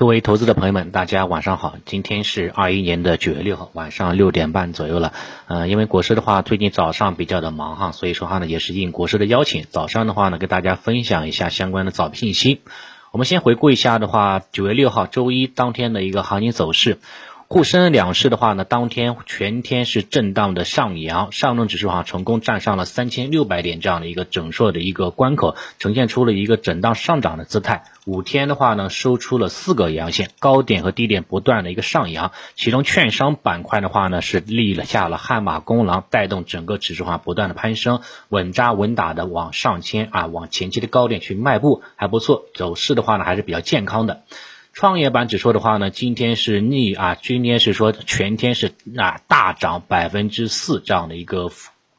[0.00, 1.76] 各位投资的朋友们，大家晚上好。
[1.84, 5.12] 今天是二一年的九月六号晚上六点半左右了。
[5.46, 12.62] 呃，因为国师的话最近早上比较的忙哈，所以说哈呢也是应国师的邀请，早上的话呢跟大家分享一下相关的早评信息。
[13.12, 16.96] 我们先回顾一下的话，九月六号周一当天的一个行情走势。
[17.52, 27.82] 沪深两市的话呢，当天全天是震荡的上扬，上证指数哈成功站上了三千六百点这样的一个整数的一个关口，呈现出了一个震荡上涨的姿态。
[28.06, 44.22] 五天的话呢，收出了四个阳线，高点和低点不断的一个上扬，其中券商板块的话呢是立了下了汗马功劳，带动整个指数哈不断的攀升，稳扎稳打的往上千啊往前期的高点去迈步，还不错，走势的话呢还是比较健康的。
[44.72, 51.50] 创业板指数的话呢，今天是逆啊，今天是说全天是啊大涨百分之四这样的一个。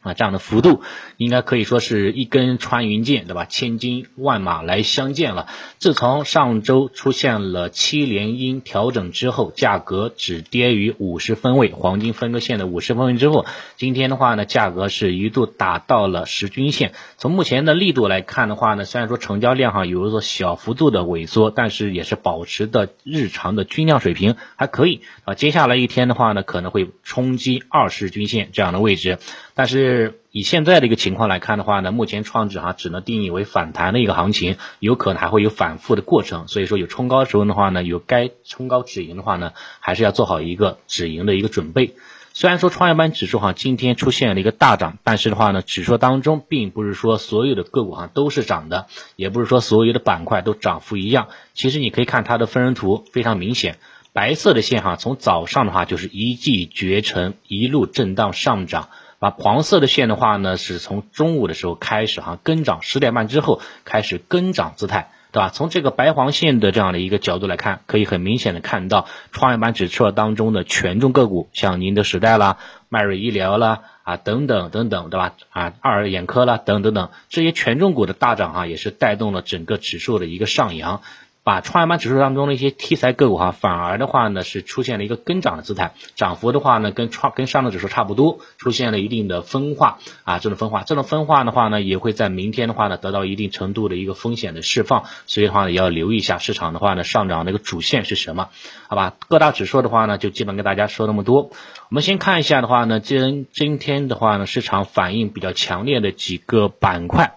[0.00, 0.80] 啊，这样的幅度
[1.16, 3.46] 应该可以说是一根穿云箭，对吧？
[3.46, 5.48] 千军万马来相见了。
[5.78, 13.44] 自从上周出现了七连阴调整之后，价格只跌于五十分位，黄金分割线的五十分位之后，
[13.76, 16.92] 今天的话呢，价格是一度达到了十均线。
[17.16, 25.34] 从目前的力度来看的话呢，虽然说成交量哈有所小幅度的萎缩，但是也是保持的日常的均量水平还可以啊。
[25.34, 29.18] 接下来一天的话呢，可能会冲击二十均线这样的位置。
[29.58, 41.96] 但是以现在的一个情况来看的话呢，目前创指哈只能定义为反弹的一个行情，有可能还会有反复的过程，所以说有冲高时候的话呢，有该冲高止盈的话呢，还是要做好一个止盈的一个准备。
[42.34, 48.86] 虽然说创业板指数哈今天出现了一个大涨，但是的话呢，指数当中并不是说所有的个股哈都是涨的，
[49.16, 51.30] 也不是说所有的板块都涨幅一样。
[51.54, 53.78] 其实你可以看它的分时图非常明显，
[54.12, 58.88] 白色的线哈从早上的话就是一骑绝尘，一路震荡上涨。
[59.18, 65.50] 把黄色的线的话呢，是从中午的时候开始哈跟涨，十点半之后开始跟涨姿态，对吧？
[65.52, 75.34] 从这个白黄线的这样的一个角度来看，可以很明显的看到创业板指数当中的权重个股，像宁德时代啦、迈瑞医疗啦啊等等等等，对吧？
[75.50, 81.02] 啊，爱尔眼科啦等等等这些权重股的大涨啊，也是带动了整个指数的一个上扬。
[81.48, 98.50] 把创业板指数当中的一些题材个股哈，反而的话呢是出现了一个跟涨的姿态，涨幅的话呢跟创跟上证指数差不多，出现了一定的分化啊，这种分化，这种分化的话呢也会在明天的话呢得到一定程度的一个风险的释放，所以的话呢也要留意一下市场的话呢上涨的一个主线是什么，
[98.86, 99.14] 好吧？
[99.28, 107.36] 各大指数的话呢就基本跟大家说那么多，我们先看一下的话呢，今今天的话呢市场反应比较强烈的几个板块。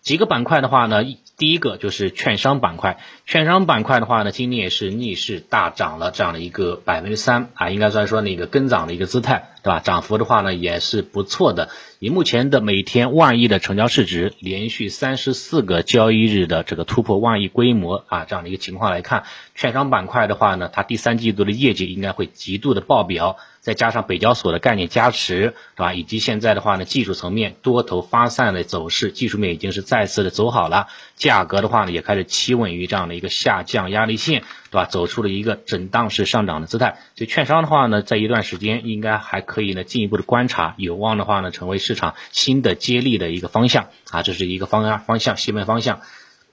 [0.00, 1.04] 几个板块的话呢，
[1.40, 9.80] 第一个就是券商板块，券商板块的话呢，今天也是逆势大涨了这样的一个百分之三啊，应该算说那个跟涨的一个姿态，对吧？
[9.80, 11.70] 涨幅的话呢也是不错的。
[11.98, 19.24] 以目前的每天万亿的成交市值，连续三十四个交易日的这个突破万亿规模啊，这样的一个情况来看，
[19.54, 23.38] 券商板块的话呢，它第三季度的业绩应该会极度的爆表。
[23.60, 25.92] 再加上北交所的概念加持，对吧？
[25.92, 34.86] 以及现在的话呢，技术层面多头发散的走势，技术面已经是再次的走好了，价格的话呢，也开始企稳于这样的一个下降压力线，对吧？
[34.86, 36.98] 走出了一个震荡式上涨的姿态。
[37.16, 46.00] 所以券商的话呢，在一段时间应该还可以呢进一步的观察，有望的话呢，成为市场新的接力的一个方向啊，这是一个方向方向细分方向。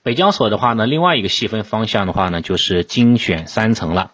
[0.04, 4.12] 北交所的话呢，另外一个细分方向的话呢，就是精选三层了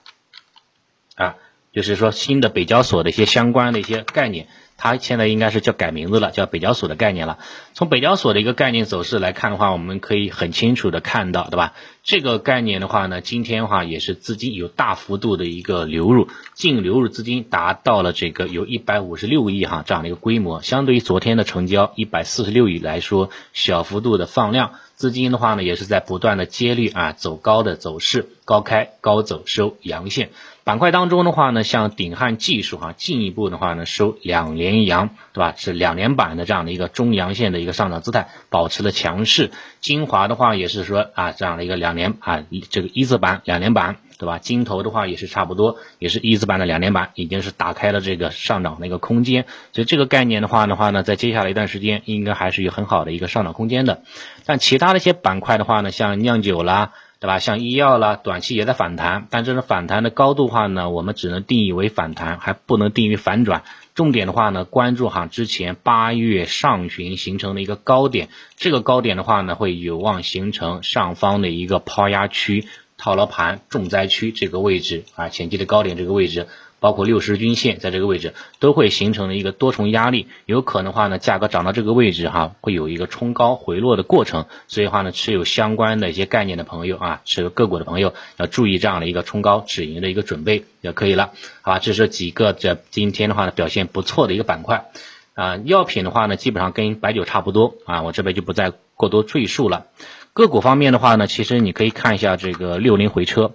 [1.15, 1.35] 啊。
[1.73, 4.47] 就是说，新的北交所的一些相关的一些概念，
[4.77, 7.39] 它现在应该是叫改名字了，叫北交所的概念了。
[7.73, 11.73] 从北交所的一个概念走势来看的话，我们可以很清楚的看到，对吧？
[12.03, 24.71] 这个概念的话呢，今天的话也是资金有大幅度的一个流入，净流入资金达到了这个有一百五十六亿哈这样的一个规模，相对于昨天的成交一百四十六亿来说，小幅度的放量。
[24.95, 30.29] 资金的话呢，也是在不断的接力啊走高的走势，高开高走收阳线。
[30.63, 35.55] 板块当中的话呢，像鼎汉技术哈，进一步的话呢收两连阳，对吧？
[35.57, 39.51] 是两连板的这样的一个中阳线的一个上涨姿态，保持了强势。
[39.81, 43.97] 精华的话也是说啊这样的一个两年啊这个一字板两连板。
[44.15, 44.37] 对吧？
[44.37, 49.45] 金头的话也是差不多，也是一字板的两连板，已经是打开了这个上涨的一个空间。
[49.73, 54.03] 所以这个概念的话的话呢，在接下来一段时间应该还是有很好的一个上涨空间的。
[54.45, 56.93] 但其他的一些板块的话呢，像酿酒啦，
[57.23, 57.39] 对吧？
[57.39, 63.63] 像医药啦，短期也在反弹，但这种反弹的高度话呢，我们只能定义为反弹，还不能定义反转。
[63.95, 68.27] 重点的话呢，关注哈之前八月上旬形成的一个高点，
[68.57, 72.67] 这个高点的话呢，会有望形成上方的一个抛压区。
[72.97, 76.47] 套牢盘重灾区这个位置啊，前期的高点这个位置
[76.83, 91.31] 包括六十均线在这个位置都会形成了一个多重压力，有可能话呢，价格涨到这个位置哈，会有一个冲高回落的过程，所以话呢，持有相关的一些概念的朋友啊，持有个股的朋友要注意这样的一个冲高止盈的一个准备就可以了，
[91.61, 91.79] 好吧？
[91.79, 94.87] 这是几个这今天的话呢表现不错的一个板块
[95.35, 99.85] 啊，药品的话呢，基本上跟白酒差不多啊，我这边就不再过多赘述了。
[100.33, 103.53] 个股方面的话呢，其实你可以看一下这个六零回车。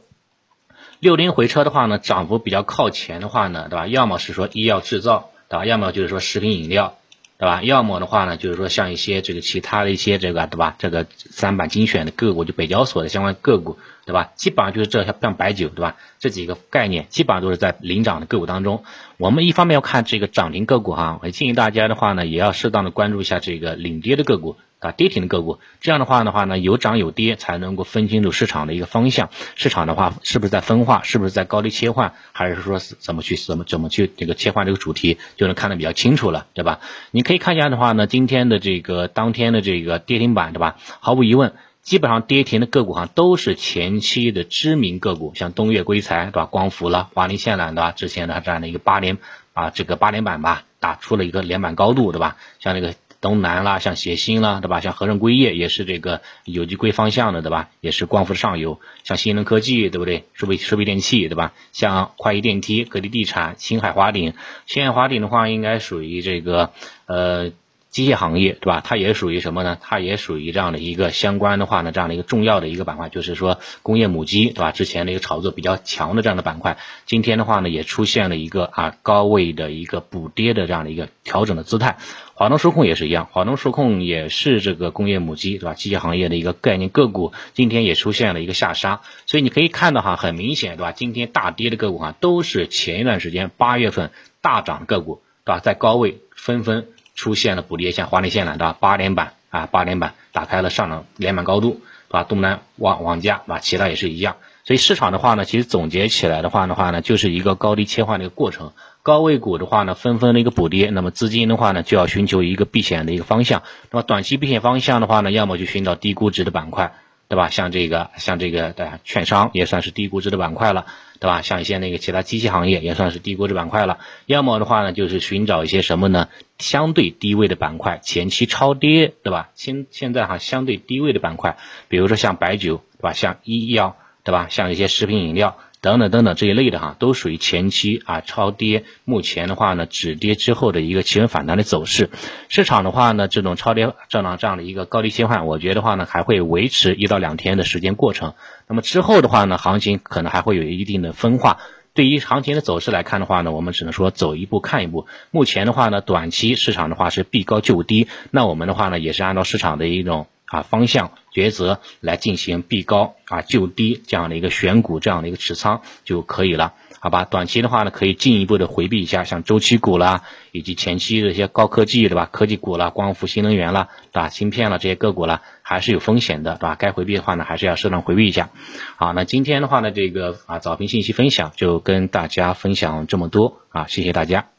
[1.01, 3.87] 六零回车的话呢，涨幅比较靠前的话呢，对吧？
[3.87, 5.65] 要么是说医药制造，对吧？
[5.65, 6.97] 要么就是说食品饮料，
[7.39, 7.63] 对吧？
[7.63, 10.75] 要么的话呢，就是说像一些这个其他的一些这个，对吧？
[10.79, 14.33] 这个三板精选的个股，就北交所的相关个股，对吧？
[14.35, 15.95] 基本上就是这像白酒，对吧？
[16.19, 18.83] 这几个概念基本上都是在领涨的个股当中。
[19.19, 24.57] 我们一方面要看这个涨停个股哈，我建议大家的话呢，也要适当的关注一下这个领跌的个股。
[24.81, 29.29] 啊，跌停的个股，这样的话的话呢，有涨有跌，才能够分清楚市场的一个方向。
[29.57, 31.03] 市场的话，是不是在分化？
[31.03, 32.15] 是不是在高低切换？
[32.31, 36.79] 还是说怎么去怎么怎么去这个切换这个主题，就能看得比较清楚了，对吧？
[37.11, 40.77] 你可以看一下的话呢，今天的这个当天的这个跌停板，对吧？
[41.01, 46.45] 毫无疑问，基本上跌停的个股哈，都是前期的知名个股，像东岳硅材，对吧？
[46.45, 47.91] 光伏了，华菱线缆，对吧？
[47.91, 49.19] 之前的这样的一个八连
[49.55, 52.37] 啊，这个八连板吧，打出了一个连板高度，对吧？
[52.61, 52.95] 像那个。
[53.21, 54.81] 东南啦，像协鑫啦，对吧？
[54.81, 57.71] 像和盛硅业也是这个有机硅方向的，对吧？
[57.81, 58.81] 也是光伏的上游。
[59.05, 60.25] 像新能科技，对不对？
[60.35, 61.53] 设备设备电器，对吧？
[61.73, 64.35] 像快易电梯、格力地产、青海华鼎。
[64.67, 66.73] 青海华鼎的话，应该属于这个
[67.07, 67.53] 呃。
[67.91, 68.83] 机械行业对吧？
[68.85, 69.79] 它也属于什么呢？
[69.81, 74.73] 它也属于这样的一个相关的话呢，这样的一个重要的一个板块，就是说工业母机对吧？
[74.73, 76.77] 之前的一个炒作比较强的这样的板块，
[77.07, 81.97] 今天的话呢，也出现了一个啊高位的一个补跌的这样的一个调整的姿态。
[82.35, 85.75] 华东数控也是一样，华东数控也是这个工业母机对吧？
[85.75, 89.01] 机械行业的一个概念个股，今天也出现了一个下杀。
[89.27, 90.93] 所以你可以看到哈，很明显对吧？
[90.93, 95.59] 今天大跌的个股哈，都是前一段时间八月份大涨的个股对吧？
[95.59, 96.87] 在高位纷纷。
[97.19, 102.23] 出现了补跌，像华菱线缆的八连板啊，八连板打开了上涨连板高度，对吧？
[102.23, 103.59] 东南网网架，对吧？
[103.59, 104.37] 其他也是一样。
[104.63, 108.73] 所以市场的话呢，其实总结起来的话的话呢，就是一个高低切换的一个过程。
[109.03, 113.65] 高位股的话呢，纷纷的一个补跌，那么资金的话呢，就要寻求一个避险的一个方向。
[113.91, 116.95] 那么短期避险方向的话呢，要么就寻找低估值的板块。
[117.29, 117.51] 对吧？
[117.51, 120.87] 像这个，像这个，对券商也算是低估值的板块了，
[121.21, 121.43] 对吧？
[121.43, 123.99] 像一些那个其他机器行业也算是低估值板块了。
[124.25, 126.29] 要么的话呢，就是寻找一些什么呢？
[126.59, 129.51] 相对低位的板块，前期超跌，对吧？
[129.55, 131.59] 现现在哈，相对低位的板块，
[131.89, 133.13] 比如说像白酒，对吧？
[133.13, 134.47] 像医药，对吧？
[134.49, 135.59] 像一些食品饮料。
[135.81, 142.11] 等等等等这一类的哈，都属于前期啊超跌，目前的话呢止跌之后的一个企稳反弹的走势。
[142.49, 148.35] 市场的话呢，这种超跌震荡这样的一个高低切换，我觉得话呢还会维持一到两天的时间过程。
[148.67, 151.59] 那么之后的话呢，行情可能还会有一定的分化。
[151.95, 155.07] 对于行情的走势来看的话呢，我们只能说走一步看一步。
[155.31, 160.27] 目前的话呢，短期市场的话是避高就低，那我们的话呢也是按照市场的一种。
[160.49, 167.25] 啊，方向抉择来进行避高啊就低这样的一个选股，这样的一个持仓就可以了，好吧？
[167.25, 170.23] 短期的话呢，可以进一步的回避一下，像周期股啦，
[170.53, 172.29] 以及前期的一些高科技，对吧？
[172.31, 174.29] 科技股啦，光伏、新能源啦，对吧？
[174.31, 176.77] 芯片啦这些个股啦，还是有风险的，对吧？
[176.77, 178.51] 该回避的话呢，还是要适当回避一下。
[178.97, 184.58] 好，那今天的话呢，这个啊早评信息分享就跟大家分享这么多啊，谢谢大家。